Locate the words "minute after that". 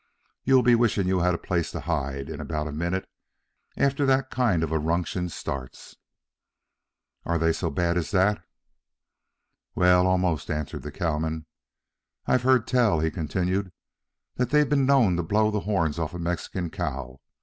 2.71-4.31